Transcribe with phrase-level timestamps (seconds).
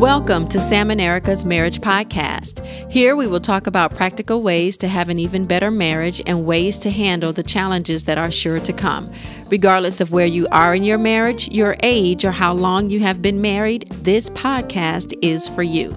[0.00, 2.64] Welcome to Sam and Erica's Marriage Podcast.
[2.90, 6.78] Here we will talk about practical ways to have an even better marriage and ways
[6.78, 9.12] to handle the challenges that are sure to come.
[9.50, 13.20] Regardless of where you are in your marriage, your age, or how long you have
[13.20, 15.94] been married, this podcast is for you.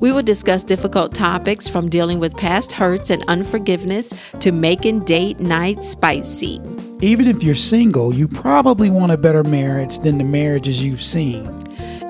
[0.00, 5.38] We will discuss difficult topics from dealing with past hurts and unforgiveness to making date
[5.38, 6.60] night spicy.
[7.02, 11.63] Even if you're single, you probably want a better marriage than the marriages you've seen.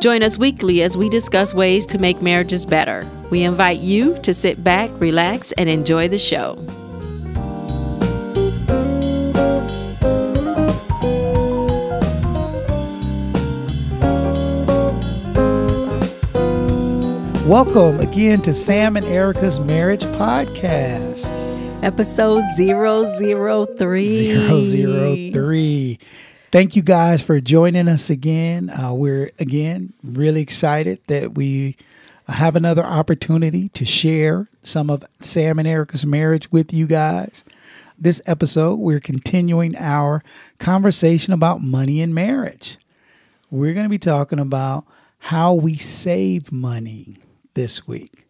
[0.05, 3.11] Join us weekly as we discuss ways to make marriages better.
[3.31, 6.57] We invite you to sit back, relax, and enjoy the show.
[17.49, 21.33] Welcome again to Sam and Erica's Marriage Podcast.
[21.83, 25.33] Episode 003.
[25.33, 25.99] 003.
[26.55, 28.71] Thank you guys for joining us again.
[28.71, 31.77] Uh, we're again really excited that we
[32.29, 37.43] have another opportunity to share some of Sam and Erica's marriage with you guys.
[37.99, 40.23] This episode, we're continuing our
[40.61, 42.79] conversation about money and marriage.
[43.51, 44.85] We're going to be talking about
[45.19, 47.17] how we save money
[47.55, 48.24] this week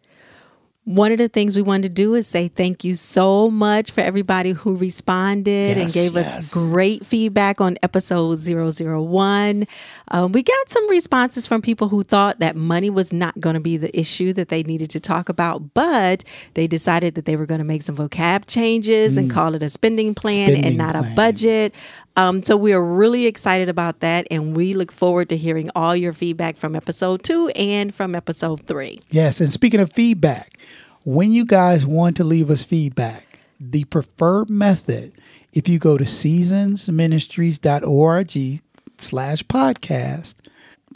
[0.85, 4.01] one of the things we wanted to do is say thank you so much for
[4.01, 6.37] everybody who responded yes, and gave yes.
[6.37, 9.65] us great feedback on episode 001.
[10.11, 13.59] Um, we got some responses from people who thought that money was not going to
[13.59, 17.47] be the issue that they needed to talk about, but they decided that they were
[17.47, 19.21] going to make some vocab changes mm.
[19.21, 21.11] and call it a spending plan spending and not plan.
[21.11, 21.73] a budget.
[22.17, 25.95] Um, so we are really excited about that, and we look forward to hearing all
[25.95, 29.01] your feedback from episode two and from episode three.
[29.11, 30.57] Yes, and speaking of feedback,
[31.03, 35.11] when you guys want to leave us feedback, the preferred method,
[35.53, 38.61] if you go to seasonsministries.org
[38.97, 40.35] slash podcast,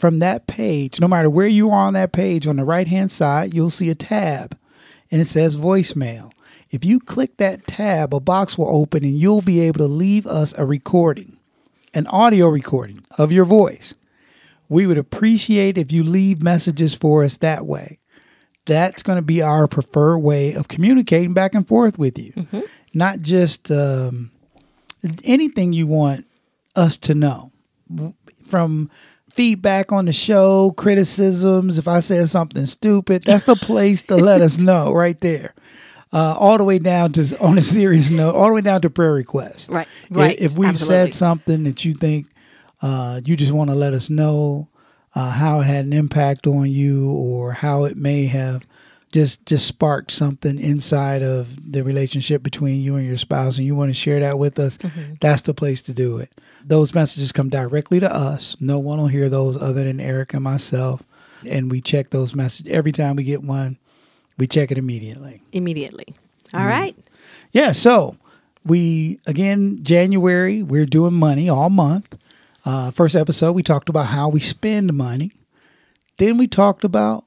[0.00, 3.12] from that page, no matter where you are on that page, on the right hand
[3.12, 4.56] side, you'll see a tab
[5.10, 6.32] and it says voicemail.
[6.70, 10.26] If you click that tab, a box will open and you'll be able to leave
[10.26, 11.36] us a recording,
[11.94, 13.94] an audio recording of your voice.
[14.68, 17.98] We would appreciate if you leave messages for us that way.
[18.66, 22.60] That's going to be our preferred way of communicating back and forth with you, mm-hmm.
[22.94, 24.30] not just um,
[25.24, 26.24] anything you want
[26.76, 27.50] us to know
[28.46, 28.88] from
[29.34, 31.78] feedback on the show, criticisms.
[31.78, 35.52] If I said something stupid, that's the place to let us know right there
[36.12, 38.90] uh, all the way down to on a serious note, all the way down to
[38.90, 39.68] prayer requests.
[39.68, 40.38] Right, right.
[40.38, 42.26] If, if we've said something that you think
[42.82, 44.68] uh, you just want to let us know
[45.14, 48.62] uh, how it had an impact on you, or how it may have
[49.12, 53.74] just just sparked something inside of the relationship between you and your spouse, and you
[53.74, 55.14] want to share that with us, mm-hmm.
[55.20, 56.30] that's the place to do it.
[56.64, 58.56] Those messages come directly to us.
[58.60, 61.02] No one will hear those other than Erica and myself,
[61.44, 63.78] and we check those messages every time we get one
[64.40, 65.42] we check it immediately.
[65.52, 66.06] Immediately.
[66.52, 66.68] All mm.
[66.68, 66.96] right.
[67.52, 67.72] Yeah.
[67.72, 68.16] So
[68.64, 72.16] we, again, January, we're doing money all month.
[72.64, 75.32] Uh, first episode, we talked about how we spend money.
[76.16, 77.24] Then we talked about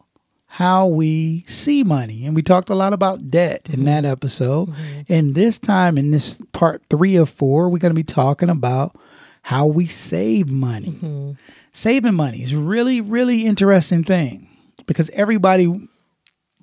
[0.48, 2.26] how we see money.
[2.26, 3.74] And we talked a lot about debt mm-hmm.
[3.80, 4.70] in that episode.
[4.70, 5.02] Mm-hmm.
[5.14, 8.96] And this time, in this part three of four, we're going to be talking about
[9.44, 10.92] how we save money.
[10.92, 11.32] Mm-hmm.
[11.74, 14.48] Saving money is really, really interesting thing
[14.86, 15.90] because everybody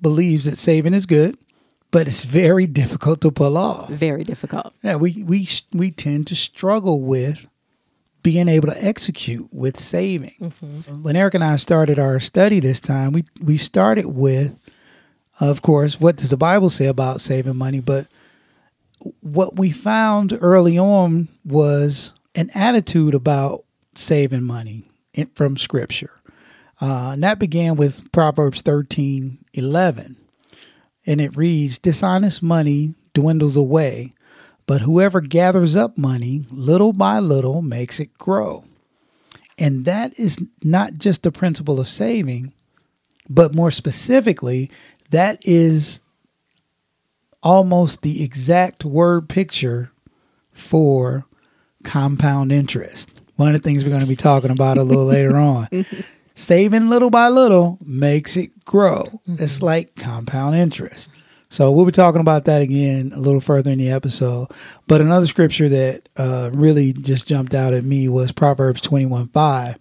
[0.00, 1.37] believes that saving is good,
[1.91, 3.88] but it's very difficult to pull off.
[3.88, 4.75] Very difficult.
[4.83, 7.47] Yeah, we we we tend to struggle with
[8.22, 10.34] being able to execute with saving.
[10.41, 11.03] Mm-hmm.
[11.03, 14.56] When Erica and I started our study this time, we we started with,
[15.41, 17.81] of course, what does the Bible say about saving money?
[17.81, 18.06] But
[19.21, 24.84] what we found early on was an attitude about saving money
[25.15, 26.12] in, from Scripture.
[26.81, 30.16] Uh, and that began with Proverbs 13 11.
[31.07, 34.15] And it reads Dishonest money dwindles away,
[34.66, 38.65] but whoever gathers up money little by little makes it grow.
[39.59, 42.53] And that is not just the principle of saving,
[43.28, 44.71] but more specifically,
[45.10, 46.01] that is
[47.42, 49.91] almost the exact word picture
[50.53, 51.25] for
[51.84, 53.10] compound interest.
[53.36, 55.69] One of the things we're going to be talking about a little later on.
[56.41, 59.04] saving little by little makes it grow.
[59.04, 59.42] Mm-hmm.
[59.42, 61.09] It's like compound interest.
[61.51, 64.48] So we'll be talking about that again a little further in the episode.
[64.87, 69.78] But another scripture that uh, really just jumped out at me was Proverbs 21 5.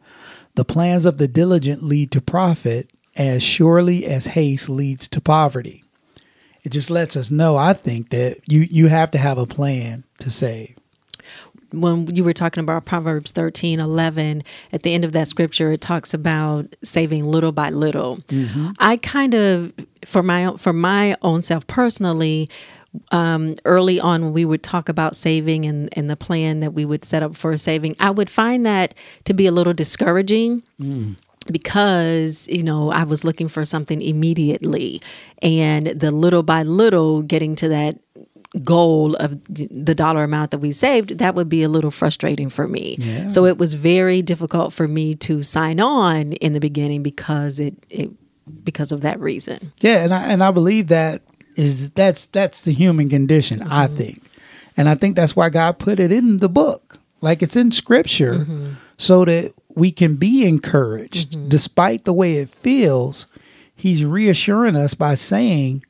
[0.56, 5.83] The plans of the diligent lead to profit as surely as haste leads to poverty.
[6.63, 10.03] It just lets us know, I think, that you, you have to have a plan
[10.19, 10.78] to save.
[11.71, 15.81] When you were talking about Proverbs 13, 11, at the end of that scripture, it
[15.81, 18.18] talks about saving little by little.
[18.27, 18.71] Mm-hmm.
[18.80, 19.74] I kind of,
[20.06, 22.50] for my for my own self personally,
[23.12, 26.86] um, early on when we would talk about saving and, and the plan that we
[26.86, 28.94] would set up for saving, I would find that
[29.25, 30.63] to be a little discouraging.
[30.80, 31.16] Mm
[31.51, 35.01] because you know I was looking for something immediately
[35.42, 37.98] and the little by little getting to that
[38.63, 42.67] goal of the dollar amount that we saved, that would be a little frustrating for
[42.67, 42.95] me.
[42.99, 43.27] Yeah.
[43.27, 47.75] So it was very difficult for me to sign on in the beginning because it,
[47.89, 48.11] it
[48.63, 49.71] because of that reason.
[49.81, 51.21] Yeah, and I and I believe that
[51.55, 53.71] is that's that's the human condition, mm-hmm.
[53.71, 54.23] I think.
[54.75, 56.99] And I think that's why God put it in the book.
[57.21, 58.73] Like it's in scripture mm-hmm.
[58.97, 61.49] so that we can be encouraged mm-hmm.
[61.49, 63.27] despite the way it feels.
[63.75, 65.83] He's reassuring us by saying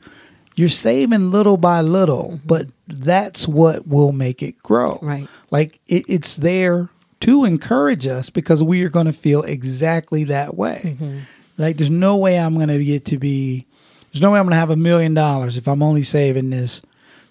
[0.59, 2.45] you're saving little by little, mm-hmm.
[2.47, 4.99] but that's what will make it grow.
[5.01, 5.25] Right.
[5.51, 6.89] Like it, it's there
[7.21, 10.81] to encourage us because we are going to feel exactly that way.
[10.83, 11.19] Mm-hmm.
[11.57, 13.67] Like there's no way I'm going to get to be,
[14.11, 16.81] there's no way I'm going to have a million dollars if I'm only saving this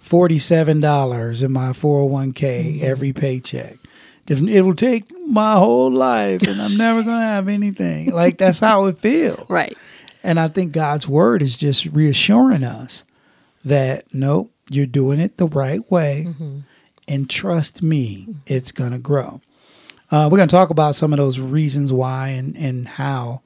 [0.07, 2.85] $47 in my 401k mm-hmm.
[2.85, 3.77] every paycheck.
[4.27, 8.11] It will take my whole life and I'm never going to have anything.
[8.11, 9.45] Like that's how it feels.
[9.51, 9.77] Right.
[10.23, 13.05] And I think God's word is just reassuring us
[13.65, 16.59] that nope, you're doing it the right way, mm-hmm.
[17.07, 18.39] and trust me, mm-hmm.
[18.47, 19.41] it's going to grow.
[20.11, 23.43] Uh, we're going to talk about some of those reasons why and, and how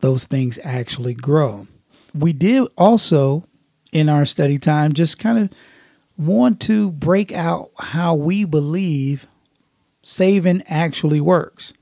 [0.00, 1.66] those things actually grow.
[2.14, 3.44] We did also,
[3.92, 5.50] in our study time, just kind of
[6.18, 9.26] want to break out how we believe
[10.02, 11.72] saving actually works.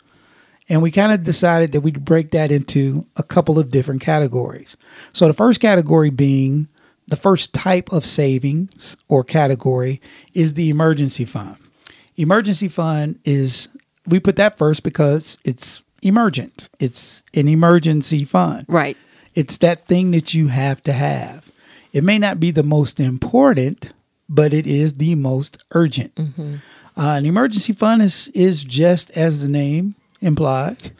[0.68, 4.76] And we kind of decided that we'd break that into a couple of different categories.
[5.14, 6.68] So the first category being
[7.08, 10.00] the first type of savings or category
[10.34, 11.56] is the emergency fund.
[12.16, 13.68] Emergency fund is,
[14.06, 18.66] we put that first because it's emergent, it's an emergency fund.
[18.68, 18.96] Right.
[19.34, 21.50] It's that thing that you have to have.
[21.92, 23.92] It may not be the most important,
[24.28, 26.14] but it is the most urgent.
[26.16, 26.56] Mm-hmm.
[26.96, 30.90] Uh, an emergency fund is, is just as the name implies,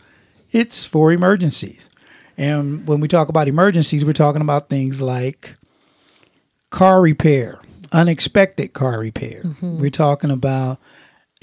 [0.52, 1.90] it's for emergencies.
[2.38, 5.56] And when we talk about emergencies, we're talking about things like
[6.70, 7.60] car repair,
[7.92, 9.42] unexpected car repair.
[9.42, 9.78] Mm-hmm.
[9.78, 10.78] We're talking about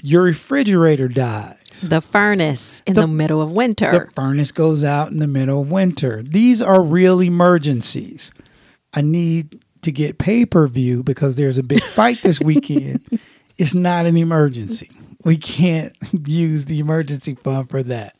[0.02, 1.56] your refrigerator dies.
[1.82, 3.90] The furnace in the, the, middle of winter.
[3.90, 6.22] The furnace goes out in the middle of winter.
[6.22, 8.30] These are real emergencies.
[8.94, 13.20] I need to get pay per view because there's a big fight this weekend.
[13.58, 14.90] it's not an emergency.
[15.24, 15.94] We can't
[16.26, 18.16] use the emergency fund for that.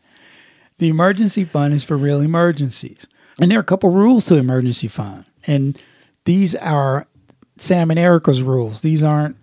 [0.78, 3.06] The emergency fund is for real emergencies.
[3.40, 5.24] And there are a couple rules to emergency fund.
[5.46, 5.78] And
[6.26, 7.06] these are
[7.56, 8.82] Sam and Erica's rules.
[8.82, 9.36] These aren't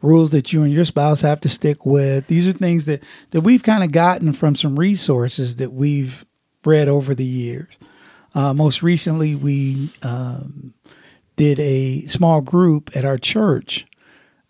[0.00, 2.26] rules that you and your spouse have to stick with.
[2.26, 6.24] These are things that, that we've kind of gotten from some resources that we've
[6.64, 7.78] read over the years.
[8.34, 10.74] Uh, most recently, we um,
[11.36, 13.86] did a small group at our church,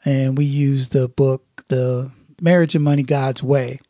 [0.04, 3.80] and we used the book, The Marriage and Money God's Way.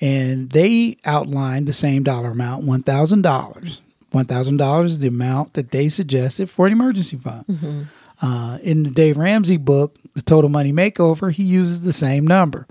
[0.00, 3.80] And they outlined the same dollar amount, $1,000
[4.12, 7.44] $1,000 is the amount that they suggested for an emergency fund.
[7.46, 7.82] Mm-hmm.
[8.20, 12.66] Uh, in the Dave Ramsey book, The Total Money Makeover, he uses the same number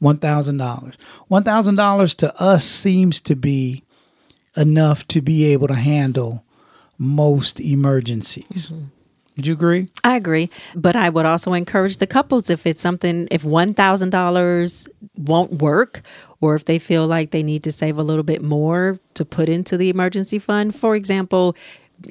[0.00, 0.94] $1,000.
[1.30, 3.84] $1,000 to us seems to be
[4.56, 6.44] enough to be able to handle
[6.98, 8.70] most emergencies.
[8.70, 8.84] Mm-hmm.
[9.36, 9.88] Would you agree?
[10.04, 10.50] I agree.
[10.74, 16.02] But I would also encourage the couples if it's something, if $1,000 won't work,
[16.42, 19.48] or if they feel like they need to save a little bit more to put
[19.48, 20.74] into the emergency fund.
[20.74, 21.56] For example,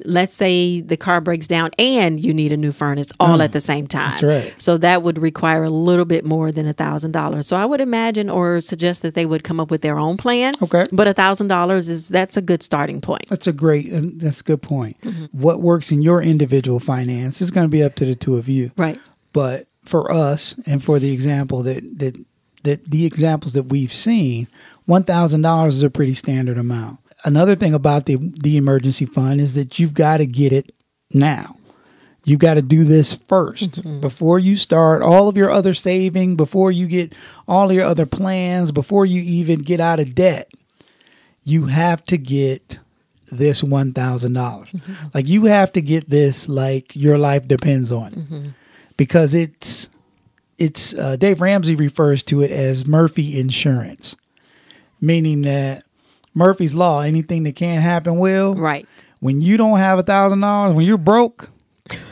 [0.06, 3.52] let's say the car breaks down and you need a new furnace all mm, at
[3.52, 4.18] the same time.
[4.24, 4.54] Right.
[4.56, 7.46] So that would require a little bit more than a thousand dollars.
[7.46, 10.54] So I would imagine or suggest that they would come up with their own plan.
[10.62, 10.84] Okay.
[10.90, 13.26] But a thousand dollars is that's a good starting point.
[13.28, 14.98] That's a great that's a good point.
[15.02, 15.26] Mm-hmm.
[15.38, 18.48] What works in your individual finance is going to be up to the two of
[18.48, 18.72] you.
[18.78, 18.98] Right.
[19.34, 22.16] But for us and for the example that that
[22.64, 24.48] that the examples that we've seen,
[24.86, 26.98] one thousand dollars is a pretty standard amount.
[27.24, 30.74] Another thing about the the emergency fund is that you've got to get it
[31.12, 31.56] now.
[32.24, 34.00] You've got to do this 1st mm-hmm.
[34.00, 37.14] before you start all of your other saving, before you get
[37.48, 40.48] all your other plans, before you even get out of debt.
[41.42, 42.78] You have to get
[43.32, 44.68] this one thousand dollars.
[44.68, 45.08] Mm-hmm.
[45.14, 48.48] Like you have to get this like your life depends on it, mm-hmm.
[48.96, 49.88] because it's
[50.62, 54.16] it's uh, Dave Ramsey refers to it as Murphy insurance,
[55.00, 55.84] meaning that
[56.34, 58.54] Murphy's law, anything that can't happen will.
[58.54, 58.86] Right.
[59.18, 61.50] When you don't have a thousand dollars, when you're broke,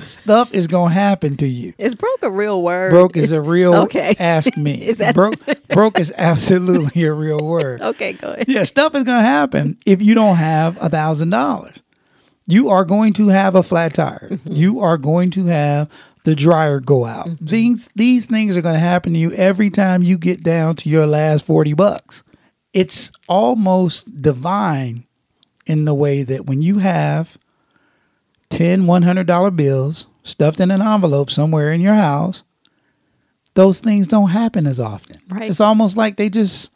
[0.01, 1.75] stuff is gonna happen to you.
[1.79, 2.91] Is broke a real word?
[2.91, 3.75] Broke is a real.
[3.85, 4.17] okay.
[4.19, 4.85] Ask me.
[4.85, 5.37] is that broke?
[5.69, 7.81] broke is absolutely a real word.
[7.91, 8.49] Okay, go ahead.
[8.49, 11.77] Yeah, stuff is gonna happen if you don't have a thousand dollars.
[12.49, 14.29] You are going to have a flat tire.
[14.29, 14.53] Mm-hmm.
[14.53, 15.89] You are going to have
[16.25, 17.27] the dryer go out.
[17.27, 17.47] Mm-hmm.
[17.47, 20.89] These these things are going to happen to you every time you get down to
[20.89, 22.23] your last 40 bucks.
[22.73, 25.07] It's almost divine
[25.67, 27.39] in the way that when you have
[28.51, 32.45] 10 $100 bills stuffed in an envelope somewhere in your house,
[33.55, 35.17] those things don't happen as often.
[35.29, 35.51] Right.
[35.51, 36.71] It's almost like they just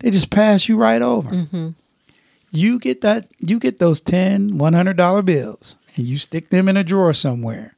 [0.00, 1.30] they just pass you right over.
[1.30, 1.70] Mm-hmm.
[2.50, 6.84] You get that you get those 10 $100 bills and you stick them in a
[6.84, 7.75] drawer somewhere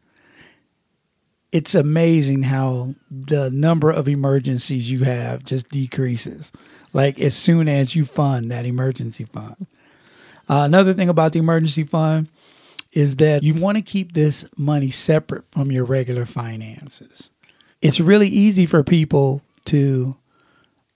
[1.53, 6.53] it's amazing how the number of emergencies you have just decreases.
[6.93, 9.67] Like as soon as you fund that emergency fund.
[10.49, 12.29] Uh, another thing about the emergency fund
[12.93, 17.31] is that you want to keep this money separate from your regular finances.
[17.83, 20.17] It's really easy for people to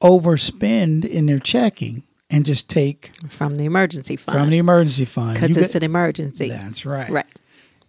[0.02, 4.38] overspend in their checking and just take from the emergency fund.
[4.38, 5.34] From the emergency fund.
[5.34, 6.48] Because it's got, an emergency.
[6.48, 7.10] That's right.
[7.10, 7.26] Right.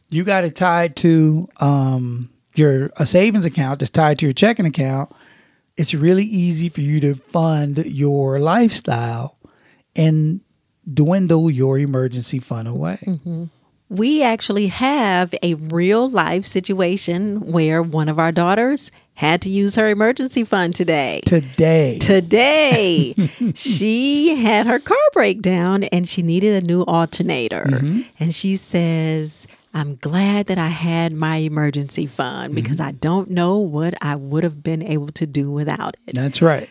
[0.09, 4.65] You got it tied to um, your a savings account that's tied to your checking
[4.65, 5.11] account,
[5.77, 9.37] it's really easy for you to fund your lifestyle
[9.95, 10.41] and
[10.91, 12.99] dwindle your emergency fund away.
[13.05, 13.45] Mm-hmm.
[13.89, 19.75] We actually have a real life situation where one of our daughters had to use
[19.75, 21.21] her emergency fund today.
[21.25, 21.99] Today.
[21.99, 23.13] Today.
[23.55, 27.65] she had her car break down and she needed a new alternator.
[27.67, 28.01] Mm-hmm.
[28.19, 32.55] And she says, I'm glad that I had my emergency fund mm-hmm.
[32.55, 36.13] because I don't know what I would have been able to do without it.
[36.13, 36.69] That's right.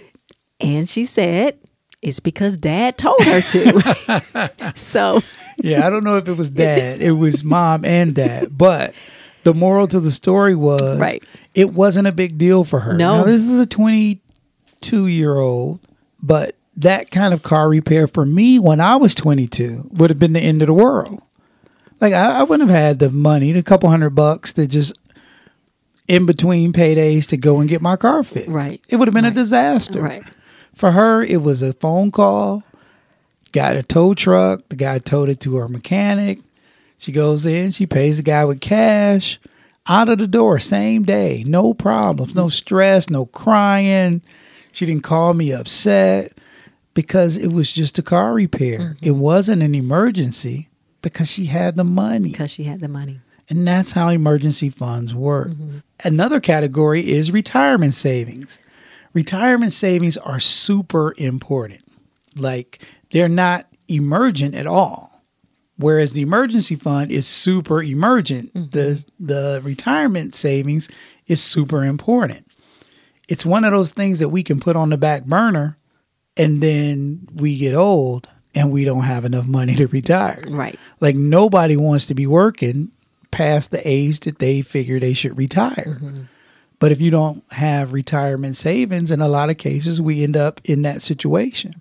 [0.60, 1.58] And she said,
[2.00, 4.72] it's because dad told her to.
[4.76, 5.20] so,
[5.58, 8.94] yeah, I don't know if it was dad, it was mom and dad, but
[9.42, 11.22] the moral to the story was right.
[11.54, 12.94] it wasn't a big deal for her.
[12.94, 13.18] No.
[13.18, 15.80] Now, this is a 22 year old,
[16.22, 20.32] but that kind of car repair for me when I was 22 would have been
[20.32, 21.20] the end of the world.
[22.02, 24.92] Like I, I wouldn't have had the money, the couple hundred bucks to just
[26.08, 28.50] in between paydays to go and get my car fixed.
[28.50, 28.82] Right.
[28.88, 29.32] It would have been right.
[29.32, 30.02] a disaster.
[30.02, 30.24] Right.
[30.74, 32.64] For her, it was a phone call,
[33.52, 36.40] got a tow truck, the guy towed it to her mechanic.
[36.98, 39.38] She goes in, she pays the guy with cash,
[39.86, 44.22] out of the door, same day, no problems, no stress, no crying.
[44.72, 46.32] She didn't call me upset
[46.94, 48.78] because it was just a car repair.
[48.78, 49.04] Mm-hmm.
[49.04, 50.68] It wasn't an emergency
[51.02, 52.30] because she had the money.
[52.30, 53.20] Because she had the money.
[53.48, 55.48] And that's how emergency funds work.
[55.48, 55.78] Mm-hmm.
[56.04, 58.58] Another category is retirement savings.
[59.12, 61.82] Retirement savings are super important.
[62.34, 65.10] Like they're not emergent at all.
[65.76, 68.54] Whereas the emergency fund is super emergent.
[68.54, 68.70] Mm-hmm.
[68.70, 70.88] The the retirement savings
[71.26, 72.46] is super important.
[73.28, 75.76] It's one of those things that we can put on the back burner
[76.36, 80.44] and then we get old and we don't have enough money to retire.
[80.46, 80.78] Right.
[81.00, 82.92] Like nobody wants to be working
[83.30, 85.98] past the age that they figure they should retire.
[86.00, 86.22] Mm-hmm.
[86.78, 90.60] But if you don't have retirement savings, in a lot of cases, we end up
[90.64, 91.80] in that situation.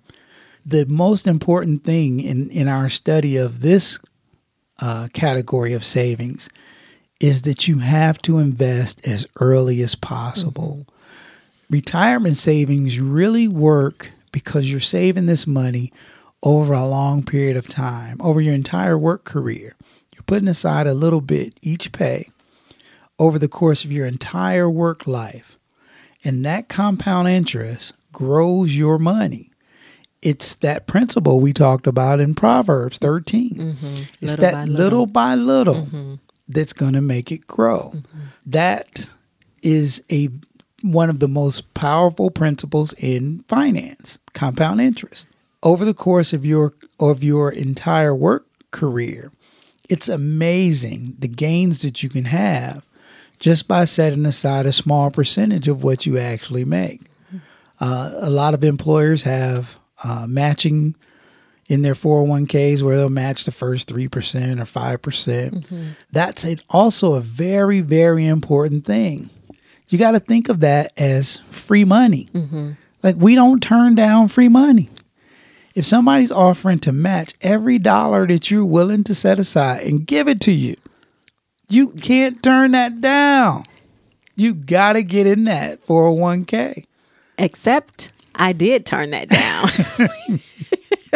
[0.64, 3.98] The most important thing in, in our study of this
[4.80, 6.48] uh, category of savings
[7.20, 10.78] is that you have to invest as early as possible.
[10.80, 11.74] Mm-hmm.
[11.74, 15.92] Retirement savings really work because you're saving this money
[16.42, 19.76] over a long period of time, over your entire work career.
[20.14, 22.30] You're putting aside a little bit each pay
[23.18, 25.58] over the course of your entire work life.
[26.24, 29.50] And that compound interest grows your money.
[30.20, 33.50] It's that principle we talked about in Proverbs 13.
[33.50, 33.86] Mm-hmm.
[34.20, 34.76] It's little that by little.
[34.76, 35.06] little.
[35.06, 36.14] by little mm-hmm.
[36.48, 37.92] that's going to make it grow.
[37.94, 38.20] Mm-hmm.
[38.46, 39.08] That
[39.62, 40.28] is a
[40.82, 45.28] one of the most powerful principles in finance, compound interest
[45.62, 49.32] over the course of your of your entire work career,
[49.88, 52.84] it's amazing the gains that you can have
[53.38, 57.00] just by setting aside a small percentage of what you actually make.
[57.80, 60.94] Uh, a lot of employers have uh, matching
[61.68, 65.02] in their 401ks where they'll match the first 3% or 5%.
[65.02, 69.30] percent mm hmm That's also a very, very important thing.
[69.88, 72.28] You got to think of that as free money.
[72.32, 72.72] Mm-hmm.
[73.02, 74.90] Like, we don't turn down free money.
[75.74, 80.28] If somebody's offering to match every dollar that you're willing to set aside and give
[80.28, 80.76] it to you,
[81.68, 83.64] you can't turn that down.
[84.36, 86.84] You got to get in that 401k.
[87.38, 89.68] Except I did turn that down.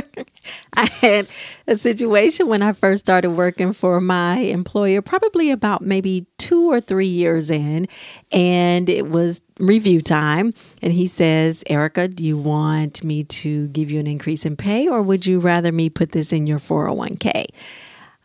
[0.75, 1.29] I had
[1.67, 6.81] a situation when I first started working for my employer, probably about maybe two or
[6.81, 7.87] three years in,
[8.33, 10.55] and it was review time.
[10.83, 14.89] And he says, Erica, do you want me to give you an increase in pay,
[14.89, 17.47] or would you rather me put this in your 401k?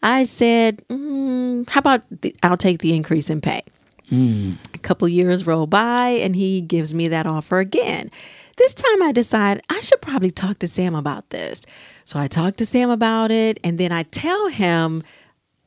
[0.04, 3.64] I said, mm, How about the, I'll take the increase in pay?
[4.12, 4.58] Mm.
[4.74, 8.12] A couple years roll by, and he gives me that offer again.
[8.58, 11.66] This time I decide I should probably talk to Sam about this.
[12.04, 15.04] So I talk to Sam about it, and then I tell him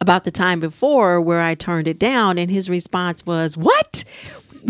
[0.00, 4.04] about the time before where I turned it down, and his response was, What?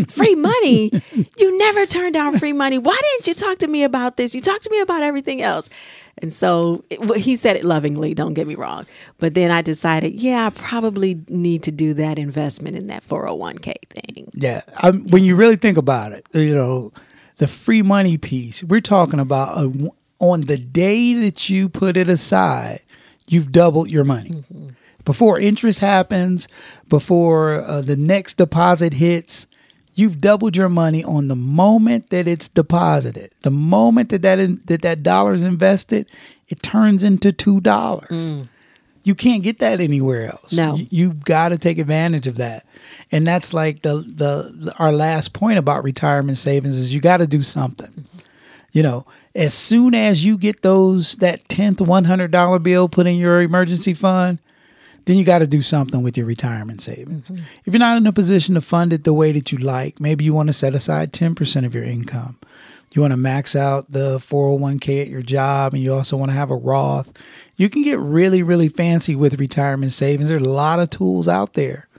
[0.09, 0.91] Free money?
[1.37, 2.77] you never turned down free money.
[2.77, 4.35] Why didn't you talk to me about this?
[4.35, 5.69] You talked to me about everything else.
[6.17, 8.85] And so it, he said it lovingly, don't get me wrong.
[9.19, 13.73] But then I decided, yeah, I probably need to do that investment in that 401k
[13.89, 14.29] thing.
[14.33, 14.63] Yeah.
[14.75, 16.91] I, when you really think about it, you know,
[17.37, 19.89] the free money piece, we're talking about a,
[20.19, 22.81] on the day that you put it aside,
[23.27, 24.29] you've doubled your money.
[24.29, 24.67] Mm-hmm.
[25.03, 26.47] Before interest happens,
[26.89, 29.45] before uh, the next deposit hits,
[29.93, 33.31] you've doubled your money on the moment that it's deposited.
[33.43, 36.07] The moment that that, in, that, that dollar is invested,
[36.47, 37.61] it turns into $2.
[37.61, 38.47] Mm.
[39.05, 40.51] You can't get that anywhere else.
[40.51, 40.75] No.
[40.75, 42.65] You, have got to take advantage of that.
[43.11, 47.17] And that's like the, the, the our last point about retirement savings is you got
[47.17, 47.91] to do something.
[47.91, 48.17] Mm-hmm.
[48.71, 53.41] You know, as soon as you get those that 10th $100 bill put in your
[53.43, 54.39] emergency fund,
[55.05, 57.29] then you got to do something with your retirement savings.
[57.29, 57.43] Mm-hmm.
[57.63, 60.25] If you're not in a position to fund it the way that you like, maybe
[60.25, 62.39] you want to set aside 10% of your income.
[62.95, 66.35] You want to max out the 401k at your job and you also want to
[66.35, 67.11] have a Roth.
[67.57, 70.29] You can get really, really fancy with retirement savings.
[70.29, 71.89] There's a lot of tools out there.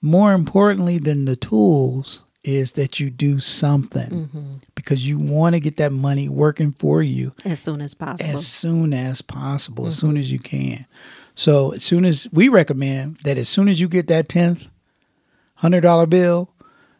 [0.00, 4.54] More importantly than the tools is that you do something mm-hmm.
[4.74, 8.38] because you want to get that money working for you as soon as possible.
[8.38, 9.90] As soon as possible, mm-hmm.
[9.90, 10.86] as soon as you can.
[11.34, 14.68] So as soon as we recommend that as soon as you get that 10th
[15.60, 16.54] $100 bill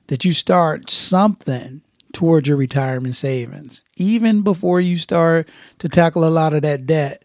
[0.08, 1.80] that you start something
[2.18, 7.22] towards your retirement savings even before you start to tackle a lot of that debt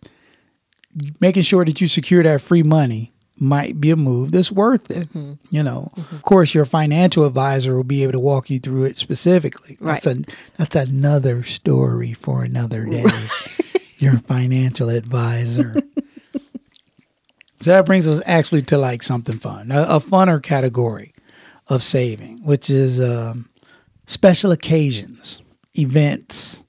[1.20, 5.10] making sure that you secure that free money might be a move that's worth it.
[5.10, 5.34] Mm-hmm.
[5.50, 6.16] You know, mm-hmm.
[6.16, 9.76] of course, your financial advisor will be able to walk you through it specifically.
[9.80, 10.00] Right.
[10.00, 10.24] That's a
[10.58, 13.06] that's another story for another day.
[13.98, 15.74] your financial advisor.
[17.62, 21.16] so that brings us actually to like something fun, a, a funner category
[21.70, 23.50] of saving, which is um,
[24.06, 25.42] special occasions,
[25.78, 26.64] events,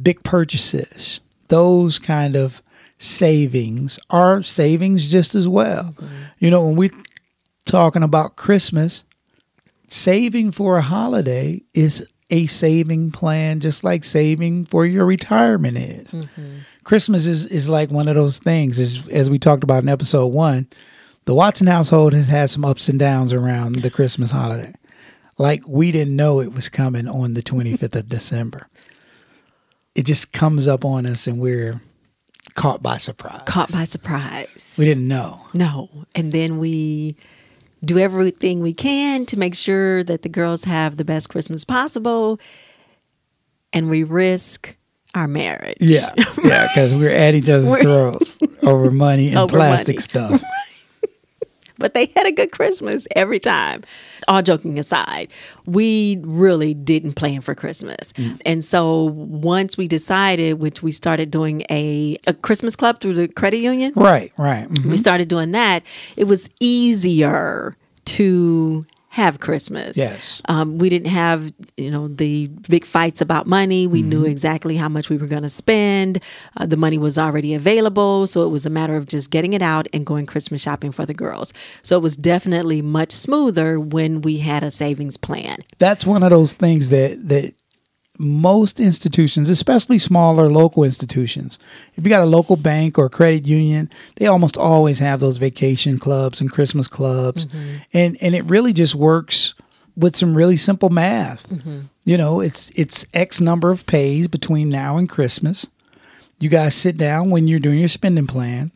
[0.00, 2.62] big purchases, those kind of
[2.98, 5.94] savings are savings just as well.
[5.96, 6.14] Mm-hmm.
[6.38, 7.02] You know, when we're
[7.64, 9.04] talking about Christmas,
[9.88, 16.10] saving for a holiday is a saving plan, just like saving for your retirement is.
[16.10, 16.56] Mm-hmm.
[16.84, 20.26] Christmas is, is like one of those things, as, as we talked about in episode
[20.28, 20.68] one.
[21.24, 24.72] The Watson household has had some ups and downs around the Christmas holiday.
[25.38, 28.68] Like we didn't know it was coming on the 25th of December.
[29.94, 31.80] It just comes up on us and we're
[32.54, 33.42] caught by surprise.
[33.46, 34.74] Caught by surprise.
[34.78, 35.40] We didn't know.
[35.54, 35.90] No.
[36.14, 37.16] And then we
[37.84, 42.40] do everything we can to make sure that the girls have the best Christmas possible.
[43.72, 44.76] And we risk
[45.14, 45.76] our marriage.
[45.80, 46.12] Yeah.
[46.42, 46.68] Yeah.
[46.68, 50.00] Because we're at each other's throats over money and over plastic money.
[50.38, 50.42] stuff.
[51.78, 53.84] but they had a good Christmas every time.
[54.28, 55.28] All joking aside,
[55.66, 58.12] we really didn't plan for Christmas.
[58.14, 58.40] Mm.
[58.44, 63.28] And so once we decided, which we started doing a, a Christmas club through the
[63.28, 63.92] credit union.
[63.94, 64.68] Right, right.
[64.68, 64.90] Mm-hmm.
[64.90, 65.82] We started doing that.
[66.16, 68.86] It was easier to
[69.16, 69.96] have Christmas.
[69.96, 70.42] Yes.
[70.44, 73.86] Um, we didn't have, you know, the big fights about money.
[73.86, 74.10] We mm-hmm.
[74.10, 76.22] knew exactly how much we were going to spend.
[76.58, 78.26] Uh, the money was already available.
[78.26, 81.06] So it was a matter of just getting it out and going Christmas shopping for
[81.06, 81.54] the girls.
[81.80, 85.64] So it was definitely much smoother when we had a savings plan.
[85.78, 87.54] That's one of those things that, that
[88.18, 91.58] most institutions, especially smaller local institutions,
[91.96, 95.98] if you got a local bank or credit union, they almost always have those vacation
[95.98, 97.76] clubs and Christmas clubs, mm-hmm.
[97.92, 99.54] and and it really just works
[99.96, 101.48] with some really simple math.
[101.48, 101.80] Mm-hmm.
[102.04, 105.66] You know, it's it's X number of pays between now and Christmas.
[106.38, 108.70] You guys sit down when you're doing your spending plan.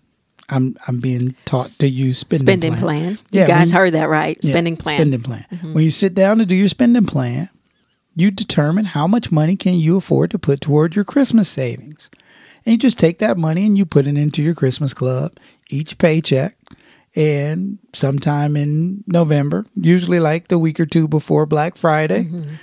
[0.49, 3.17] I'm I'm being taught to use spending, spending plan.
[3.17, 3.19] plan.
[3.31, 4.43] Yeah, you guys heard that right.
[4.43, 4.97] Spending yeah, plan.
[4.97, 5.47] Spending plan.
[5.53, 5.75] Mm-hmm.
[5.75, 7.49] When you sit down to do your spending plan,
[8.15, 12.11] you determine how much money can you afford to put toward your Christmas savings.
[12.65, 15.39] And you just take that money and you put it into your Christmas club
[15.71, 16.57] each paycheck.
[17.17, 22.55] And sometime in November, usually like the week or two before Black Friday, mm-hmm.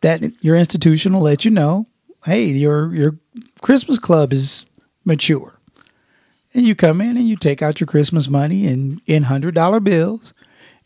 [0.00, 1.86] that your institution will let you know,
[2.24, 3.18] hey, your your
[3.60, 4.66] Christmas club is
[5.04, 5.58] mature.
[6.54, 9.78] And you come in and you take out your Christmas money in in hundred dollar
[9.78, 10.34] bills,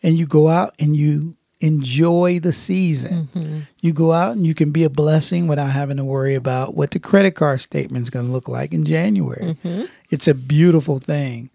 [0.03, 3.29] and you go out and you enjoy the season.
[3.35, 3.61] Mm-hmm.
[3.81, 6.91] You go out and you can be a blessing without having to worry about what
[6.91, 9.57] the credit card statement is going to look like in January.
[9.65, 9.85] Mm-hmm.
[10.11, 11.51] It's a beautiful thing.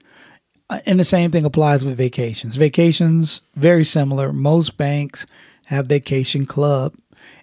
[0.69, 2.55] Uh, and the same thing applies with vacations.
[2.55, 4.31] Vacations, very similar.
[4.33, 5.25] Most banks
[5.65, 6.95] have vacation club.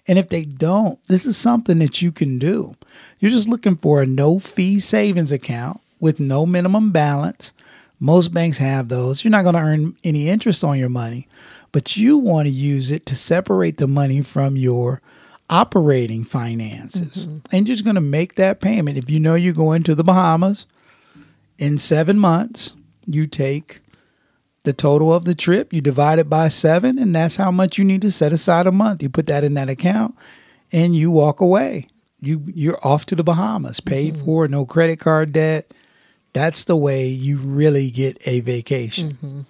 [0.07, 2.75] And if they don't, this is something that you can do.
[3.19, 7.53] You're just looking for a no fee savings account with no minimum balance.
[7.99, 9.23] Most banks have those.
[9.23, 11.27] You're not going to earn any interest on your money,
[11.71, 15.01] but you want to use it to separate the money from your
[15.49, 17.25] operating finances.
[17.25, 17.55] Mm-hmm.
[17.55, 18.97] And you're just going to make that payment.
[18.97, 20.65] If you know you're going to the Bahamas
[21.57, 22.73] in seven months,
[23.05, 23.81] you take
[24.63, 27.85] the total of the trip, you divide it by seven, and that's how much you
[27.85, 29.01] need to set aside a month.
[29.01, 30.15] You put that in that account
[30.71, 31.87] and you walk away.
[32.21, 34.25] You you're off to the Bahamas, paid mm-hmm.
[34.25, 35.73] for, no credit card debt.
[36.33, 39.13] That's the way you really get a vacation.
[39.13, 39.41] Mm-hmm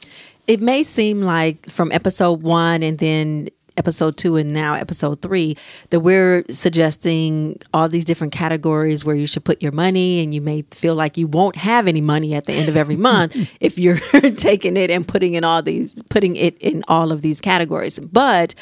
[0.49, 5.55] it may seem like from episode one and then episode two and now episode three
[5.91, 10.41] that we're suggesting all these different categories where you should put your money and you
[10.41, 13.77] may feel like you won't have any money at the end of every month if
[13.77, 13.99] you're
[14.37, 17.99] taking it and putting in all these putting it in all of these categories.
[17.99, 18.55] But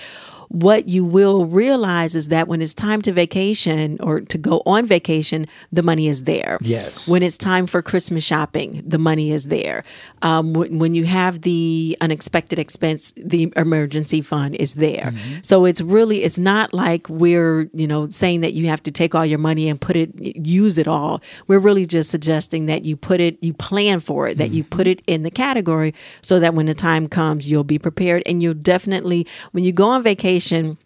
[0.49, 4.85] what you will realize is that when it's time to vacation or to go on
[4.85, 6.57] vacation, the money is there.
[6.61, 7.07] Yes.
[7.07, 9.83] When it's time for Christmas shopping, the money is there.
[10.21, 15.11] Um, when, when, you have the unexpected expense, the emergency fund is there.
[15.13, 15.39] Mm-hmm.
[15.43, 19.13] So it's really, it's not like we're, you know, saying that you have to take
[19.13, 21.21] all your money and put it, use it all.
[21.47, 24.53] We're really just suggesting that you put it, you plan for it, that mm-hmm.
[24.53, 28.23] you put it in the category so that when the time comes, you'll be prepared
[28.25, 30.77] and you'll definitely, when you go on vacation, vacation,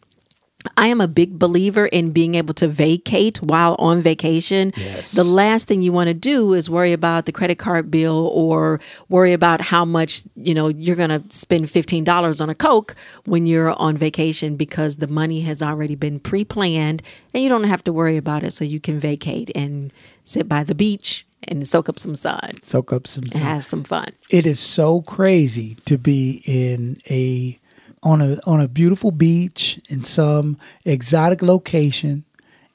[0.77, 4.73] I am a big believer in being able to vacate while on vacation.
[4.77, 5.11] Yes.
[5.11, 8.79] The last thing you want to do is worry about the credit card bill or
[9.09, 13.47] worry about how much, you know, you're going to spend $15 on a Coke when
[13.47, 17.01] you're on vacation because the money has already been pre-planned
[17.33, 19.91] and you don't have to worry about it so you can vacate and
[20.23, 22.59] sit by the beach and soak up some sun.
[22.65, 23.41] Soak up some sun.
[23.41, 24.09] And have some fun.
[24.29, 27.57] It is so crazy to be in a
[28.03, 32.25] on a on a beautiful beach in some exotic location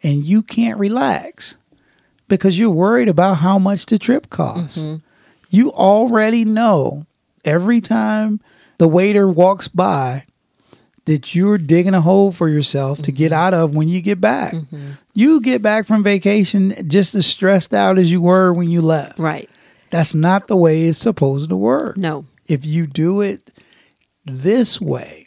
[0.02, 1.56] and you can't relax
[2.28, 4.78] because you're worried about how much the trip costs.
[4.78, 4.96] Mm-hmm.
[5.50, 7.06] You already know
[7.44, 8.40] every time
[8.78, 10.26] the waiter walks by
[11.06, 13.04] that you're digging a hole for yourself mm-hmm.
[13.04, 13.40] to get mm-hmm.
[13.40, 14.52] out of when you get back.
[14.52, 14.92] Mm-hmm.
[15.14, 19.18] You get back from vacation just as stressed out as you were when you left.
[19.18, 19.48] Right.
[19.90, 21.96] That's not the way it's supposed to work.
[21.96, 22.26] No.
[22.48, 23.50] If you do it
[24.26, 25.26] this way,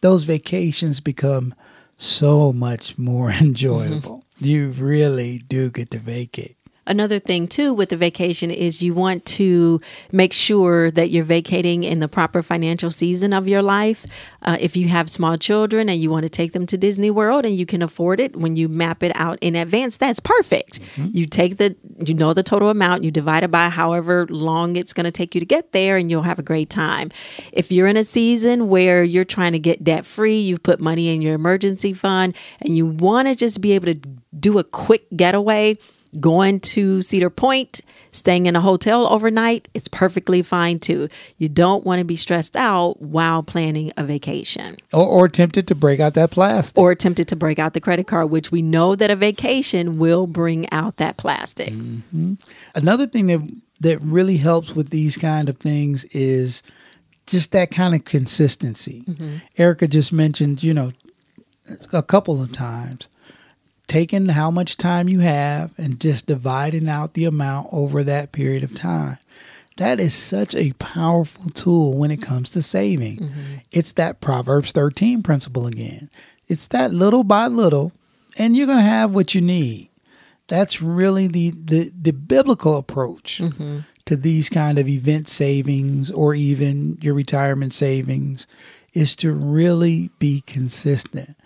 [0.00, 1.54] those vacations become
[1.96, 4.18] so much more enjoyable.
[4.18, 4.44] Mm-hmm.
[4.44, 6.56] You really do get to vacate.
[6.86, 9.80] Another thing, too, with the vacation is you want to
[10.12, 14.04] make sure that you're vacating in the proper financial season of your life.
[14.42, 17.46] Uh, if you have small children and you want to take them to Disney World
[17.46, 20.80] and you can afford it, when you map it out in advance, that's perfect.
[20.96, 21.16] Mm-hmm.
[21.16, 24.92] You take the, you know, the total amount, you divide it by however long it's
[24.92, 27.10] going to take you to get there, and you'll have a great time.
[27.52, 31.14] If you're in a season where you're trying to get debt free, you've put money
[31.14, 34.00] in your emergency fund, and you want to just be able to
[34.38, 35.78] do a quick getaway,
[36.20, 37.80] going to Cedar Point,
[38.12, 41.08] staying in a hotel overnight, it's perfectly fine too.
[41.38, 44.76] You don't want to be stressed out while planning a vacation.
[44.92, 46.78] Or, or tempted to break out that plastic.
[46.78, 50.26] Or tempted to break out the credit card, which we know that a vacation will
[50.26, 51.72] bring out that plastic.
[51.72, 52.34] Mm-hmm.
[52.74, 53.40] Another thing that
[53.80, 56.62] that really helps with these kind of things is
[57.26, 59.02] just that kind of consistency.
[59.06, 59.36] Mm-hmm.
[59.58, 60.92] Erica just mentioned, you know,
[61.92, 63.08] a couple of times
[63.88, 68.62] taking how much time you have and just dividing out the amount over that period
[68.62, 69.18] of time.
[69.76, 73.18] That is such a powerful tool when it comes to saving.
[73.18, 73.42] Mm-hmm.
[73.72, 76.10] It's that Proverbs 13 principle again.
[76.46, 77.92] It's that little by little,
[78.38, 79.90] and you're going to have what you need.
[80.46, 83.80] That's really the, the, the biblical approach mm-hmm.
[84.04, 88.46] to these kind of event savings or even your retirement savings
[88.92, 91.36] is to really be consistent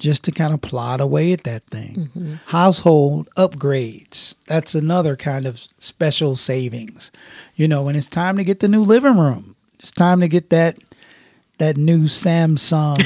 [0.00, 2.10] just to kind of plod away at that thing.
[2.16, 2.34] Mm-hmm.
[2.46, 4.34] Household upgrades.
[4.46, 7.12] That's another kind of special savings.
[7.54, 10.50] You know, when it's time to get the new living room, it's time to get
[10.50, 10.78] that
[11.58, 12.98] that new Samsung.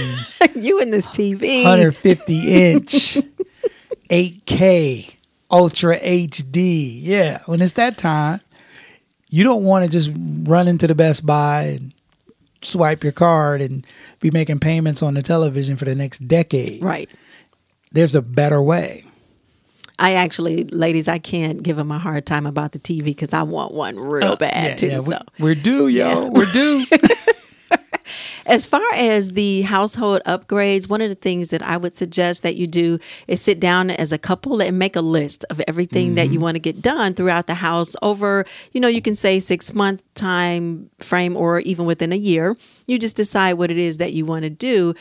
[0.62, 1.64] you and this TV.
[1.64, 3.18] 150 inch
[4.09, 5.14] 8K
[5.50, 7.02] Ultra HD.
[7.02, 8.40] Yeah, when it's that time,
[9.28, 11.93] you don't want to just run into the Best Buy and
[12.66, 13.87] swipe your card and
[14.20, 16.83] be making payments on the television for the next decade.
[16.83, 17.11] Right.
[17.92, 19.05] There's a better way.
[19.98, 23.44] I actually, ladies, I can't give him a hard time about the TV because I
[23.44, 24.87] want one real uh, bad yeah, too.
[24.88, 26.24] Yeah, so we, are due, yo.
[26.24, 26.29] Yeah.
[26.31, 26.85] We're due.
[28.46, 32.57] As far as the household upgrades, one of the things that I would suggest that
[32.57, 36.14] you do is sit down as a couple and make a list of everything mm-hmm.
[36.16, 36.42] that you mm-hmm.
[36.42, 40.02] want to get done throughout the house over, you know, you can say six month
[40.14, 42.57] time frame or even within a year.
[42.87, 44.94] You just decide what it is that you want to do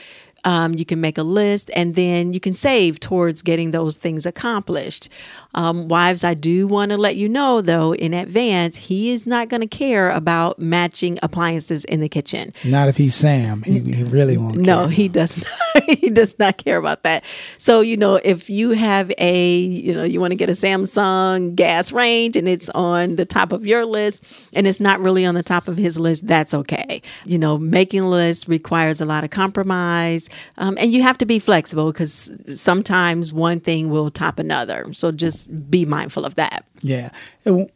[0.44, 4.26] um, you can make a list and then you can save towards getting those things
[4.26, 5.10] accomplished.
[5.54, 9.50] Um, wives, I do want to let you know though in advance, he is not
[9.50, 12.54] going to care about matching appliances in the kitchen.
[12.64, 13.64] Not if he's Sam.
[13.64, 14.58] He, he really won't.
[14.58, 14.90] No, care.
[14.90, 15.84] he does not.
[16.00, 17.24] he does not care about that.
[17.58, 21.56] So you know, if you have a, you know, you want to get a Samsung
[21.56, 25.36] gas range and it's on the top of your list and it's not really on
[25.36, 27.02] the top of his list, that's okay.
[27.26, 30.30] You know, making a list requires a lot of compromise.
[30.58, 34.92] Um, and you have to be flexible because sometimes one thing will top another.
[34.94, 36.66] So just be mindful of that.
[36.82, 37.10] Yeah.
[37.46, 37.74] It,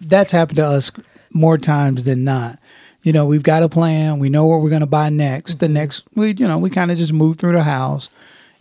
[0.00, 0.90] that's happened to us
[1.32, 2.58] more times than not.
[3.02, 4.18] You know, we've got a plan.
[4.18, 5.58] We know what we're going to buy next.
[5.58, 5.74] The mm-hmm.
[5.74, 8.10] next, we, you know, we kind of just move through the house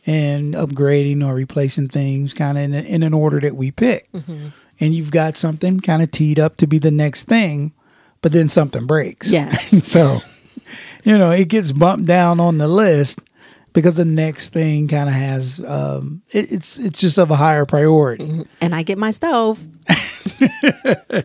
[0.06, 4.10] and upgrading or replacing things kind of in, in, an order that we pick.
[4.14, 4.48] Mm-hmm.
[4.80, 7.74] And you've got something kind of teed up to be the next thing,
[8.22, 9.30] but then something breaks.
[9.30, 9.86] Yes.
[9.92, 10.20] so,
[11.04, 13.20] you know, it gets bumped down on the list
[13.74, 17.66] because the next thing kind of has um, it, it's it's just of a higher
[17.66, 18.26] priority.
[18.26, 18.42] Mm-hmm.
[18.62, 19.64] And I get my stove.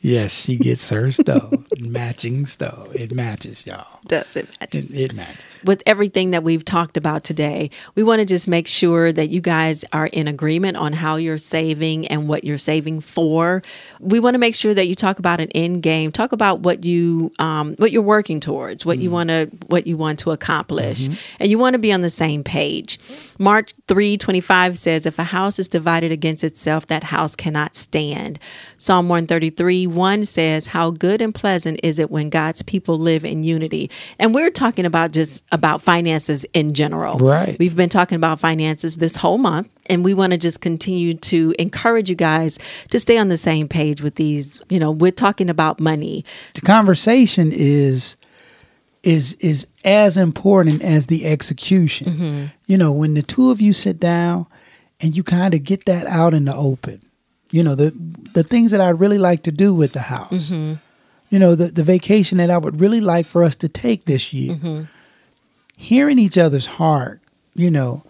[0.00, 2.94] yes, she gets her stove, matching stove.
[2.94, 4.00] It matches, y'all.
[4.06, 4.94] Does it matches?
[4.94, 8.66] It, it matches with everything that we've talked about today, we want to just make
[8.66, 13.00] sure that you guys are in agreement on how you're saving and what you're saving
[13.00, 13.62] for.
[14.00, 16.12] We want to make sure that you talk about an end game.
[16.12, 19.02] Talk about what you um, what you're working towards, what mm-hmm.
[19.02, 21.14] you want to what you want to accomplish, mm-hmm.
[21.40, 22.98] and you want to be on the same page.
[23.38, 27.74] Mark three twenty five says, "If a house is divided against itself, that house cannot
[27.74, 28.38] stand."
[28.76, 32.98] Psalm one thirty three one says, "How good and pleasant is it when God's people
[32.98, 37.18] live in unity." And we're talking about just about finances in general.
[37.18, 37.58] Right.
[37.58, 39.68] We've been talking about finances this whole month.
[39.86, 42.58] And we want to just continue to encourage you guys
[42.90, 44.60] to stay on the same page with these.
[44.68, 46.26] You know, we're talking about money.
[46.54, 48.14] The conversation is
[49.02, 52.12] is is as important as the execution.
[52.12, 52.44] Mm-hmm.
[52.66, 54.46] You know, when the two of you sit down
[55.00, 57.02] and you kind of get that out in the open.
[57.50, 57.94] You know, the
[58.34, 60.50] the things that I really like to do with the house.
[60.50, 60.74] Mm-hmm.
[61.30, 64.34] You know, the the vacation that I would really like for us to take this
[64.34, 64.56] year.
[64.56, 64.84] Mm-hmm
[65.78, 67.20] hearing each other's heart,
[67.54, 68.02] you know,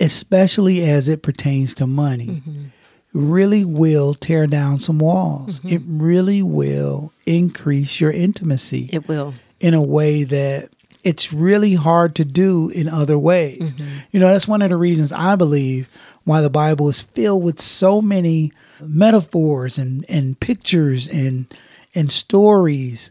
[0.00, 2.64] especially as it pertains to money, mm-hmm.
[3.12, 5.60] really will tear down some walls.
[5.60, 5.68] Mm-hmm.
[5.68, 8.88] It really will increase your intimacy.
[8.92, 9.34] It will.
[9.60, 10.70] In a way that
[11.04, 13.74] it's really hard to do in other ways.
[13.74, 13.98] Mm-hmm.
[14.12, 15.88] You know, that's one of the reasons I believe
[16.24, 21.54] why the Bible is filled with so many metaphors and, and pictures and
[21.94, 23.10] and stories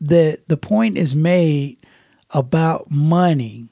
[0.00, 1.78] that the point is made
[2.32, 3.68] about money,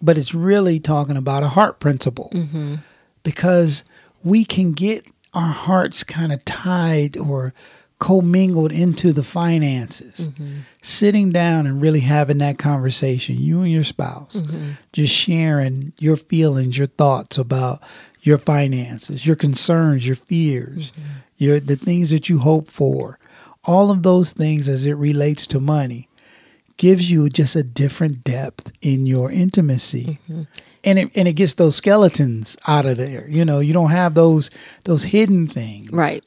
[0.00, 2.76] but it's really talking about a heart principle mm-hmm.
[3.22, 3.84] because
[4.22, 7.52] we can get our hearts kind of tied or
[7.98, 10.26] commingled into the finances.
[10.26, 10.58] Mm-hmm.
[10.82, 14.72] Sitting down and really having that conversation, you and your spouse, mm-hmm.
[14.92, 17.82] just sharing your feelings, your thoughts about
[18.22, 21.10] your finances, your concerns, your fears, mm-hmm.
[21.36, 23.18] your the things that you hope for.
[23.64, 26.08] All of those things as it relates to money
[26.76, 30.18] gives you just a different depth in your intimacy.
[30.28, 30.42] Mm-hmm.
[30.82, 33.26] And it and it gets those skeletons out of there.
[33.28, 34.50] You know, you don't have those
[34.84, 35.90] those hidden things.
[35.90, 36.22] Right.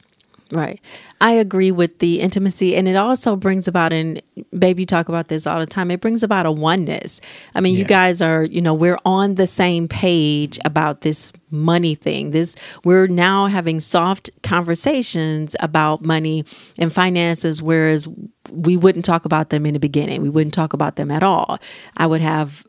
[0.52, 0.80] Right.
[1.20, 4.22] I agree with the intimacy and it also brings about and
[4.58, 5.90] baby talk about this all the time.
[5.90, 7.20] It brings about a oneness.
[7.54, 7.80] I mean, yeah.
[7.80, 12.30] you guys are, you know, we're on the same page about this money thing.
[12.30, 16.44] This we're now having soft conversations about money
[16.78, 18.08] and finances whereas
[18.50, 20.22] we wouldn't talk about them in the beginning.
[20.22, 21.58] We wouldn't talk about them at all.
[21.96, 22.66] I would have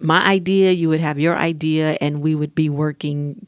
[0.00, 3.46] my idea, you would have your idea and we would be working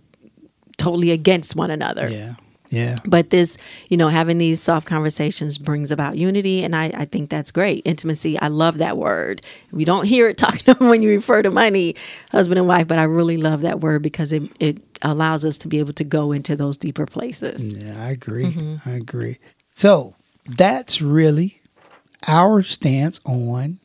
[0.79, 2.09] totally against one another.
[2.09, 2.35] Yeah.
[2.75, 2.97] Yeah.
[3.07, 3.57] But this,
[3.89, 6.63] you know, having these soft conversations brings about unity.
[6.65, 7.83] And I, I think that's great.
[7.85, 9.43] Intimacy, I love that word.
[9.73, 11.97] We don't hear it talking when you refer to money,
[12.31, 15.69] husband and wife, but I really love that word because it, it allows us to
[15.69, 17.63] be able to go into those deeper places.
[17.63, 18.47] Yeah, I agree.
[18.47, 18.89] Mm-hmm.
[18.89, 19.39] I agree.
[19.73, 20.15] So
[20.47, 21.61] that's really
[22.27, 23.79] our stance on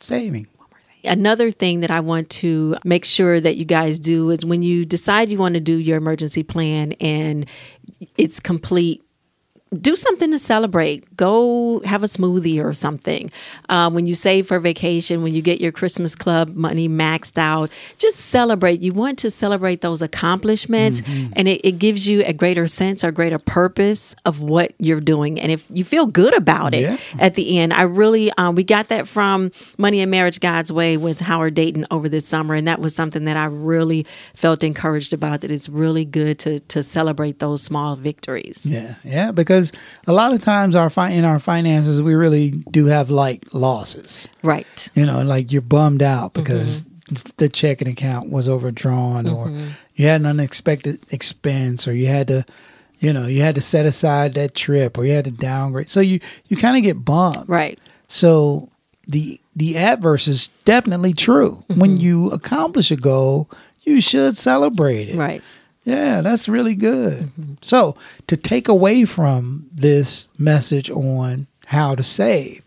[0.00, 0.46] saving.
[1.04, 4.84] Another thing that I want to make sure that you guys do is when you
[4.84, 7.46] decide you want to do your emergency plan and
[8.16, 9.02] it's complete
[9.80, 11.16] do something to celebrate.
[11.16, 13.30] Go have a smoothie or something.
[13.68, 17.70] Uh, when you save for vacation, when you get your Christmas club money maxed out,
[17.98, 18.80] just celebrate.
[18.80, 21.32] You want to celebrate those accomplishments, mm-hmm.
[21.34, 25.40] and it, it, gives you a greater sense or greater purpose of what you're doing.
[25.40, 26.96] And if you feel good about it yeah.
[27.18, 30.96] at the end, I really um, we got that from Money and Marriage God's Way
[30.96, 35.12] with Howard Dayton over this summer, and that was something that I really felt encouraged
[35.12, 35.40] about.
[35.40, 38.66] That it's really good to to celebrate those small victories.
[38.66, 39.61] Yeah, yeah, because
[40.06, 44.28] a lot of times our fi- in our finances we really do have like losses,
[44.42, 44.90] right?
[44.94, 46.82] You know, like you're bummed out because.
[46.82, 46.88] Mm-hmm.
[47.36, 49.34] The checking account was overdrawn, mm-hmm.
[49.34, 52.46] or you had an unexpected expense, or you had to
[53.02, 56.00] you know you had to set aside that trip or you had to downgrade so
[56.00, 58.70] you you kind of get bummed right so
[59.06, 61.80] the the adverse is definitely true mm-hmm.
[61.80, 63.50] when you accomplish a goal
[63.82, 65.42] you should celebrate it right
[65.84, 67.24] yeah, that's really good.
[67.24, 67.54] Mm-hmm.
[67.62, 67.96] So,
[68.28, 72.62] to take away from this message on how to save,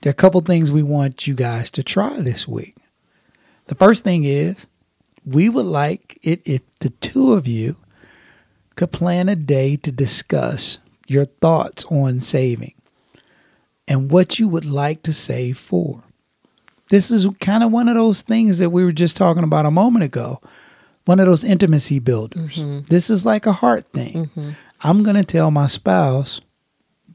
[0.00, 2.76] there are a couple things we want you guys to try this week.
[3.66, 4.66] The first thing is
[5.24, 7.76] we would like it if the two of you
[8.76, 12.74] could plan a day to discuss your thoughts on saving
[13.86, 16.02] and what you would like to save for.
[16.90, 19.70] This is kind of one of those things that we were just talking about a
[19.70, 20.40] moment ago
[21.08, 22.56] one of those intimacy builders.
[22.58, 22.80] Mm-hmm.
[22.88, 24.26] This is like a heart thing.
[24.26, 24.50] Mm-hmm.
[24.82, 26.42] I'm going to tell my spouse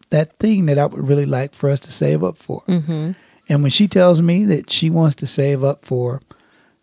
[0.10, 2.64] that thing that I would really like for us to save up for.
[2.68, 3.12] Mm-hmm.
[3.50, 6.24] And when she tells me that she wants to save up for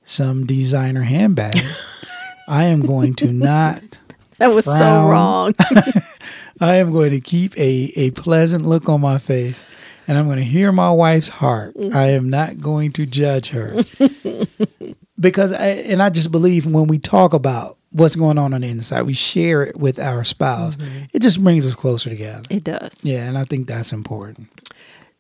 [0.05, 1.59] some designer handbag,
[2.49, 3.83] I am going to not.
[4.39, 4.79] That was frown.
[4.79, 5.53] so wrong.
[6.63, 9.63] I am going to keep a, a pleasant look on my face
[10.09, 11.75] and I'm going to hear my wife's heart.
[11.75, 11.95] Mm-hmm.
[11.95, 13.85] I am not going to judge her.
[15.21, 18.69] Because I, and I just believe when we talk about what's going on on the
[18.69, 20.77] inside, we share it with our spouse.
[20.77, 21.05] Mm-hmm.
[21.13, 22.43] It just brings us closer together.
[22.51, 23.05] It does.
[23.05, 24.49] Yeah, and I think that's important.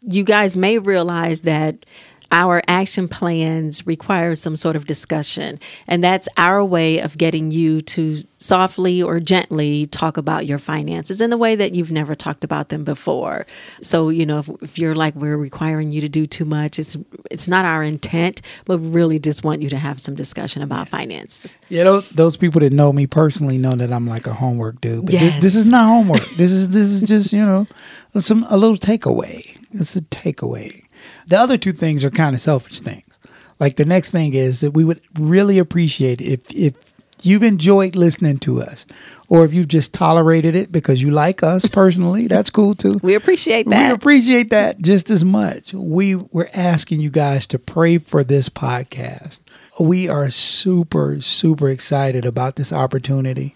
[0.02, 1.84] You guys may realize that
[2.33, 5.59] our action plans require some sort of discussion.
[5.87, 11.21] And that's our way of getting you to softly or gently talk about your finances
[11.21, 13.47] in a way that you've never talked about them before.
[13.83, 16.97] So, you know, if, if you're like, we're requiring you to do too much, it's,
[17.31, 20.88] it's not our intent, but we really just want you to have some discussion about
[20.88, 21.59] finances.
[21.69, 25.05] Yeah, those, those people that know me personally know that I'm like a homework dude.
[25.05, 25.35] But yes.
[25.35, 26.25] this, this is not homework.
[26.37, 27.66] this is this is just, you know,
[28.19, 29.57] some a little takeaway.
[29.73, 30.85] It's a takeaway.
[31.26, 33.18] The other two things are kind of selfish things.
[33.59, 36.74] Like the next thing is that we would really appreciate if if
[37.22, 38.87] you've enjoyed listening to us
[39.28, 42.98] or if you've just tolerated it because you like us personally, that's cool too.
[43.02, 43.88] We appreciate that.
[43.88, 45.74] We appreciate that just as much.
[45.74, 49.42] We were asking you guys to pray for this podcast.
[49.78, 53.54] We are super, super excited about this opportunity.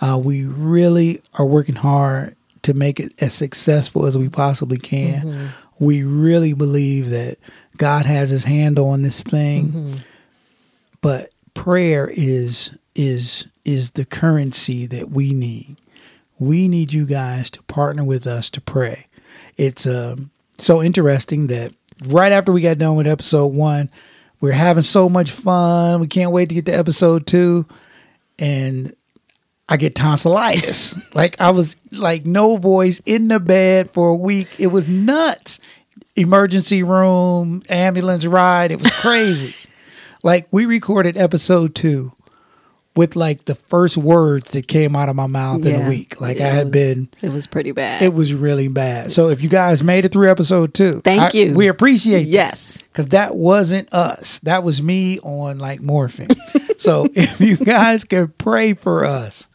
[0.00, 5.22] Uh, we really are working hard to make it as successful as we possibly can.
[5.22, 7.38] Mm-hmm we really believe that
[7.76, 9.68] God has his hand on this thing.
[9.68, 9.94] Mm-hmm.
[11.00, 15.76] But prayer is is is the currency that we need.
[16.38, 19.06] We need you guys to partner with us to pray.
[19.56, 21.72] It's um, so interesting that
[22.06, 23.90] right after we got done with episode one,
[24.40, 26.00] we're having so much fun.
[26.00, 27.66] We can't wait to get to episode two.
[28.38, 28.94] And
[29.68, 31.14] I get tonsillitis.
[31.14, 34.48] like I was like no voice in the bed for a week.
[34.58, 35.60] It was nuts.
[36.16, 38.70] Emergency room, ambulance ride.
[38.70, 39.70] It was crazy.
[40.22, 42.12] like we recorded episode two
[42.94, 46.20] with like the first words that came out of my mouth yeah, in a week.
[46.20, 48.02] Like I had was, been It was pretty bad.
[48.02, 49.10] It was really bad.
[49.10, 51.54] So if you guys made it through episode two, thank I, you.
[51.54, 52.78] We appreciate Yes.
[52.92, 54.38] Because that wasn't us.
[54.40, 56.28] That was me on like morphine.
[56.78, 59.48] so if you guys could pray for us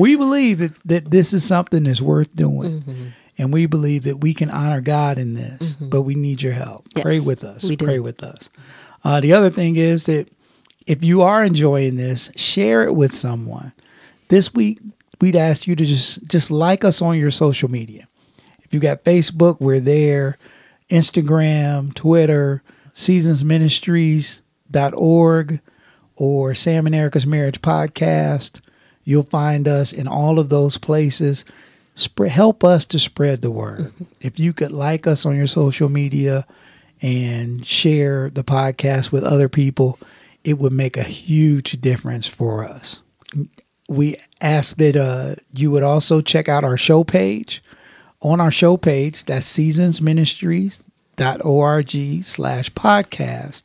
[0.00, 2.80] we believe that, that this is something that's worth doing.
[2.80, 3.06] Mm-hmm.
[3.38, 5.88] And we believe that we can honor God in this, mm-hmm.
[5.88, 6.86] but we need your help.
[6.94, 7.64] Yes, Pray with us.
[7.64, 7.86] We do.
[7.86, 8.50] Pray with us.
[9.02, 10.28] Uh, the other thing is that
[10.86, 13.72] if you are enjoying this, share it with someone.
[14.28, 14.78] This week,
[15.20, 18.06] we'd ask you to just just like us on your social media.
[18.62, 20.36] If you got Facebook, we're there.
[20.90, 22.62] Instagram, Twitter,
[22.94, 25.60] seasonsministries.org
[26.16, 28.60] or Sam and Erica's Marriage Podcast.
[29.04, 31.44] You'll find us in all of those places.
[31.94, 33.80] Spread, help us to spread the word.
[33.80, 34.04] Mm-hmm.
[34.20, 36.46] If you could like us on your social media
[37.02, 39.98] and share the podcast with other people,
[40.44, 43.00] it would make a huge difference for us.
[43.88, 47.62] We ask that uh, you would also check out our show page.
[48.22, 53.62] On our show page, that's seasonsministries.org slash podcast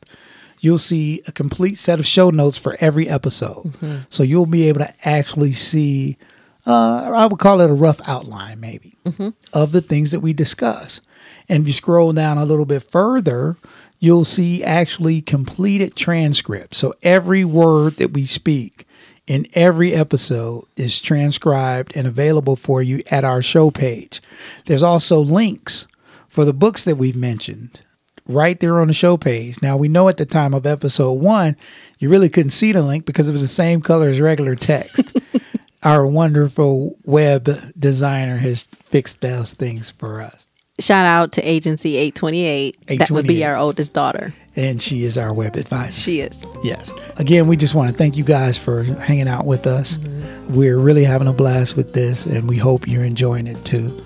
[0.66, 3.62] you'll see a complete set of show notes for every episode.
[3.64, 3.96] Mm-hmm.
[4.10, 6.18] So you'll be able to actually see
[6.66, 9.28] uh, I would call it a rough outline, maybe, mm-hmm.
[9.52, 11.00] of the things that we discuss.
[11.48, 13.56] And if you scroll down a little bit further,
[14.00, 16.78] you'll see actually completed transcripts.
[16.78, 18.84] So every word that we speak
[19.28, 24.20] in every episode is transcribed and available for you at our show page.
[24.64, 25.86] There's also links
[26.26, 27.80] for the books that we've mentioned
[28.28, 29.60] right there on the show page.
[29.62, 31.56] Now, we know at the time of episode one,
[31.98, 35.16] you really couldn't see the link because it was the same color as regular text.
[35.82, 37.48] Our wonderful web
[37.78, 40.46] designer has fixed those things for us.
[40.78, 42.76] Shout out to Agency 828.
[42.88, 42.98] 828.
[42.98, 44.34] That would be our oldest daughter.
[44.56, 45.98] And she is our web advisor.
[45.98, 46.46] She is.
[46.62, 46.92] Yes.
[47.16, 49.96] Again, we just want to thank you guys for hanging out with us.
[49.96, 50.54] Mm-hmm.
[50.54, 53.96] We're really having a blast with this, and we hope you're enjoying it too.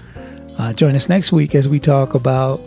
[0.59, 2.61] Uh, join us next week as we talk about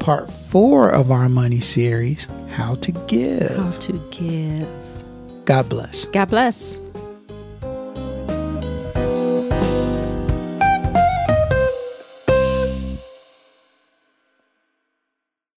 [0.00, 3.56] part four of our money series How to Give.
[3.56, 4.68] How to Give.
[5.44, 6.06] God bless.
[6.06, 6.78] God bless.